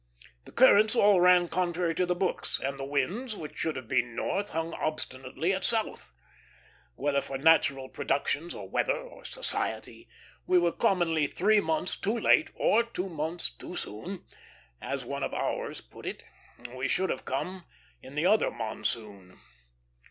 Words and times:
The 0.45 0.51
currents 0.51 0.95
all 0.95 1.21
ran 1.21 1.47
contrary 1.47 1.93
to 1.93 2.07
the 2.07 2.15
books, 2.15 2.59
and 2.59 2.79
the 2.79 2.83
winds 2.83 3.35
which 3.35 3.55
should 3.55 3.75
have 3.75 3.87
been 3.87 4.15
north 4.15 4.49
hung 4.49 4.73
obstinately 4.73 5.53
at 5.53 5.63
south. 5.63 6.11
Whether 6.95 7.21
for 7.21 7.37
natural 7.37 7.87
productions, 7.87 8.55
or 8.55 8.67
weather, 8.67 8.97
or 8.99 9.25
society, 9.25 10.09
we 10.47 10.57
were 10.57 10.71
commonly 10.71 11.27
three 11.27 11.59
months 11.59 11.95
too 11.95 12.17
late 12.17 12.49
or 12.55 12.81
two 12.81 13.09
months 13.09 13.51
too 13.51 13.75
soon; 13.75 14.23
or, 14.23 14.23
as 14.81 15.05
one 15.05 15.21
of 15.21 15.35
"ours" 15.35 15.81
put 15.81 16.07
it, 16.07 16.23
we 16.73 16.87
should 16.87 17.11
have 17.11 17.23
come 17.23 17.65
in 18.01 18.15
the 18.15 18.25
other 18.25 18.49
monsoon. 18.49 19.37